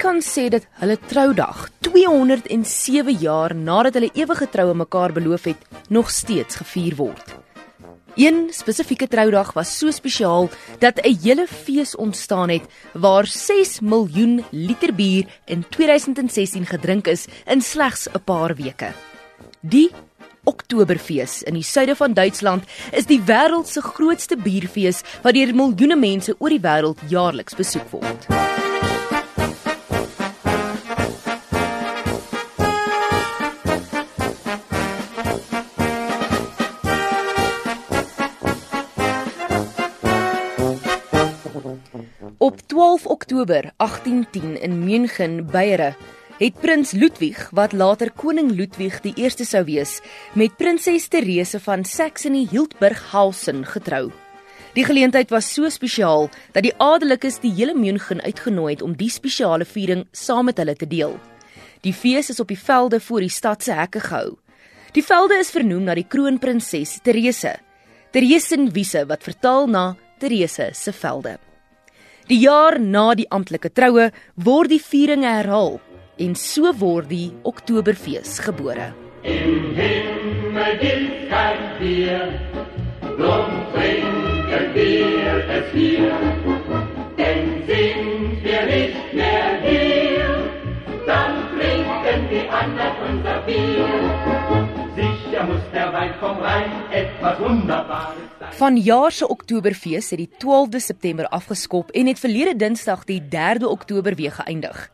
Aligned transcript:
kan 0.00 0.22
sê 0.24 0.48
dat 0.48 0.64
hulle 0.80 0.96
troudag 1.10 1.66
207 1.84 3.18
jaar 3.20 3.52
nadat 3.54 3.98
hulle 3.98 4.12
ewige 4.16 4.46
troue 4.48 4.74
mekaar 4.74 5.12
beloof 5.12 5.44
het, 5.50 5.60
nog 5.92 6.08
steeds 6.10 6.56
gevier 6.62 6.96
word. 6.96 7.34
Een 8.16 8.48
spesifieke 8.54 9.08
troudag 9.10 9.52
was 9.52 9.72
so 9.78 9.90
spesiaal 9.90 10.48
dat 10.78 11.00
'n 11.02 11.18
hele 11.22 11.46
fees 11.46 11.96
ontstaan 11.96 12.48
het 12.48 12.64
waar 12.92 13.26
6 13.26 13.80
miljoen 13.80 14.44
liter 14.50 14.94
bier 14.94 15.26
in 15.44 15.64
2016 15.68 16.66
gedrink 16.66 17.06
is 17.06 17.26
in 17.46 17.60
slegs 17.60 18.08
'n 18.08 18.24
paar 18.24 18.54
weke. 18.54 18.92
Die 19.60 19.90
Oktoberfees 20.44 21.42
in 21.42 21.54
die 21.54 21.62
suide 21.62 21.96
van 21.96 22.12
Duitsland 22.12 22.64
is 22.92 23.06
die 23.06 23.20
wêreld 23.20 23.66
se 23.68 23.80
grootste 23.80 24.36
bierfees 24.36 25.02
wat 25.22 25.34
deur 25.34 25.54
miljoene 25.54 25.96
mense 25.96 26.34
oor 26.38 26.48
die 26.48 26.60
wêreld 26.60 26.98
jaarliks 27.08 27.54
besoek 27.54 27.90
word. 27.90 28.63
Op 42.44 42.60
12 42.66 43.06
Oktober 43.06 43.72
1810 43.76 44.62
in 44.62 44.84
München, 44.84 45.46
Beiere, 45.46 45.94
het 46.36 46.60
prins 46.60 46.90
Ludwig, 46.90 47.48
wat 47.50 47.72
later 47.72 48.10
koning 48.12 48.50
Ludwig 48.52 48.98
die 49.00 49.14
1ste 49.16 49.46
sou 49.48 49.62
wees, 49.64 49.94
met 50.36 50.56
prinses 50.60 51.06
Therese 51.08 51.56
van 51.60 51.86
Saxony-Hildburghausen 51.88 53.64
getrou. 53.64 54.10
Die 54.76 54.84
geleentheid 54.84 55.32
was 55.32 55.48
so 55.54 55.70
spesiaal 55.72 56.28
dat 56.52 56.66
die 56.68 56.74
adellikes 56.76 57.40
die 57.40 57.54
hele 57.56 57.72
München 57.74 58.20
uitgenooi 58.20 58.74
het 58.74 58.84
om 58.84 58.92
die 58.92 59.08
spesiale 59.08 59.64
viering 59.64 60.04
saam 60.12 60.44
met 60.52 60.60
hulle 60.60 60.76
te 60.76 60.90
deel. 60.90 61.16
Die 61.80 61.96
fees 61.96 62.28
is 62.28 62.44
op 62.44 62.52
die 62.52 62.60
velde 62.60 63.00
voor 63.00 63.24
die 63.24 63.32
stad 63.32 63.64
se 63.64 63.72
hekke 63.72 64.04
gehou. 64.04 64.36
Die 64.92 65.06
velde 65.06 65.40
is 65.40 65.54
vernoem 65.56 65.88
na 65.88 65.96
die 65.96 66.04
kroonprinses 66.04 66.98
Therese. 67.08 67.56
Theresienwiese 68.12 69.06
wat 69.08 69.24
vertaal 69.24 69.64
na 69.66 69.86
Therese 70.20 70.74
se 70.76 70.92
velde. 70.92 71.38
Die 72.24 72.38
jaar 72.40 72.78
na 72.80 73.10
die 73.12 73.26
amptelike 73.28 73.68
troue 73.68 74.06
word 74.46 74.70
die 74.72 74.80
viering 74.80 75.26
herhaal 75.28 75.74
en 76.16 76.32
so 76.40 76.70
word 76.80 77.10
die 77.10 77.26
Oktoberfees 77.44 78.38
gebore. 78.46 78.94
Im 79.28 79.74
Himmel 79.76 80.78
gilt 80.80 81.28
kein 81.28 81.60
Bier, 81.78 82.32
drum 83.18 83.52
trinken 83.74 84.72
wir 84.72 85.44
es 85.52 85.68
hier, 85.74 86.16
denn 87.18 87.44
sind 87.68 88.40
wir 88.42 88.62
nicht 88.72 89.12
mehr 89.12 89.60
hier, 89.60 90.48
dann 91.06 91.34
trinken 91.52 92.28
die 92.30 92.48
anderen 92.48 93.20
unser 93.20 93.32
Bier. 93.32 93.33
Wein 96.04 96.18
vom 96.20 96.40
Rhein 96.42 96.72
etwas 96.92 97.38
Wunderbares 97.38 98.56
Van 98.58 98.76
jaar 98.76 99.12
se 99.12 99.28
Oktoberfees 99.28 100.10
het 100.10 100.20
die 100.20 100.28
12de 100.42 100.76
September 100.76 101.28
afgeskop 101.32 101.94
en 101.96 102.10
het 102.10 102.20
verlede 102.20 102.52
Dinsdag 102.56 103.06
die 103.08 103.22
3de 103.32 103.64
Oktober 103.64 104.14
weer 104.14 104.32
geëindig. 104.32 104.90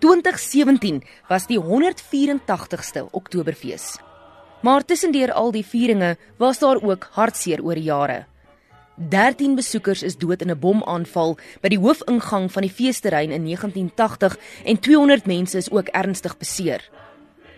2017 0.00 1.02
was 1.28 1.44
die 1.46 1.60
184ste 1.60 3.04
Oktoberfees. 3.10 3.98
Maar 4.62 4.84
tussendeur 4.84 5.32
al 5.32 5.52
die 5.52 5.66
vieringe 5.66 6.16
was 6.40 6.58
daar 6.58 6.80
ook 6.80 7.08
hartseer 7.12 7.60
oor 7.60 7.76
jare. 7.78 8.24
13 8.96 9.54
besoekers 9.54 10.02
is 10.02 10.16
dood 10.16 10.40
in 10.40 10.50
'n 10.50 10.58
bomaanval 10.58 11.36
by 11.60 11.68
die 11.68 11.78
hoofingang 11.78 12.52
van 12.52 12.62
die 12.62 12.72
feesterrein 12.72 13.30
in 13.30 13.44
1980 13.44 14.38
en 14.64 14.80
200 14.80 15.26
mense 15.26 15.58
is 15.58 15.70
ook 15.70 15.88
ernstig 15.88 16.38
beseer. 16.38 16.90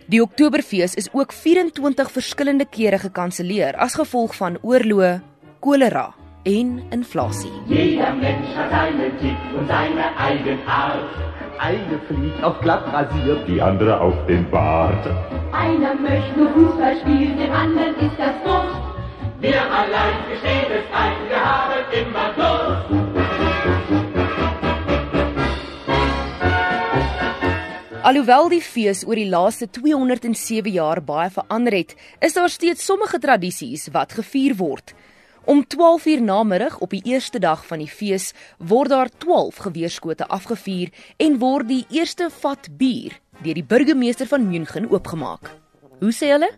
Die 0.09 0.23
Oktoberfees 0.23 0.95
is 0.95 1.09
ook 1.13 1.33
24 1.33 2.11
verskillende 2.11 2.65
kere 2.71 2.99
gekanselleer 3.03 3.75
as 3.83 3.97
gevolg 3.99 4.37
van 4.39 4.55
oorloë, 4.63 5.17
kolera 5.59 6.13
en 6.47 6.77
inflasie. 6.95 7.51
Jeder 7.67 8.15
Mensch 8.15 8.53
hat 8.55 8.71
einen 8.71 9.19
Tick 9.19 9.41
und 9.59 9.67
seine 9.67 10.07
Eigenart. 10.17 11.11
Eine 11.59 11.99
fliegt 12.07 12.45
auf 12.45 12.61
glatt 12.61 12.87
rasiert, 12.93 13.49
die 13.49 13.61
andere 13.61 14.01
auf 14.01 14.15
den 14.29 14.49
Bart. 14.49 15.11
Einer 15.51 15.95
möchte 15.95 16.39
nur 16.39 16.51
Fußball 16.55 17.01
spielen, 17.01 17.37
dem 17.39 17.51
anderen 17.51 17.97
ist 17.97 18.17
das 18.17 18.37
Durst. 18.45 18.79
Wir 19.41 19.61
allein 19.61 20.23
gestehen 20.31 20.46
Alhoewel 28.07 28.47
die 28.53 28.61
fees 28.63 29.01
oor 29.03 29.19
die 29.19 29.27
laaste 29.27 29.67
207 29.67 30.71
jaar 30.71 31.01
baie 31.03 31.27
verander 31.35 31.75
het, 31.75 31.97
is 32.23 32.37
daar 32.37 32.53
steeds 32.55 32.85
sommige 32.87 33.19
tradisies 33.19 33.89
wat 33.91 34.15
gevier 34.15 34.55
word. 34.61 34.93
Om 35.43 35.65
12 35.67 36.07
uur 36.13 36.23
namiddag 36.23 36.79
op 36.79 36.95
die 36.95 37.03
eerste 37.03 37.43
dag 37.43 37.67
van 37.67 37.83
die 37.83 37.91
fees 37.91 38.29
word 38.63 38.95
daar 38.95 39.11
12 39.11 39.59
geweerskote 39.67 40.31
afgevuur 40.39 40.95
en 41.19 41.41
word 41.43 41.67
die 41.73 41.83
eerste 41.99 42.31
vat 42.39 42.71
bier 42.79 43.19
deur 43.43 43.59
die 43.59 43.67
burgemeester 43.75 44.31
van 44.31 44.47
München 44.47 44.87
oopgemaak. 44.87 45.51
Hoe 45.99 46.15
sê 46.15 46.31
hulle? 46.37 46.53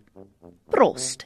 Prost. 0.69 1.25